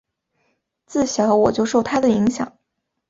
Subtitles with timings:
[0.87, 2.57] 自小我就受他的影响